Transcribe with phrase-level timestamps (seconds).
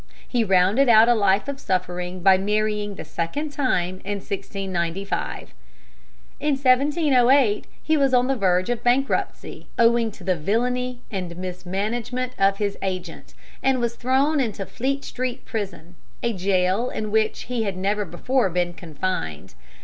[0.27, 5.53] He rounded out a life of suffering by marrying the second time in 1695.
[6.39, 12.33] In 1708 he was on the verge of bankruptcy, owing to the villany and mismanagement
[12.39, 15.93] of his agent, and was thrown into Fleet Street Prison,
[16.23, 19.53] a jail in which he had never before been confined.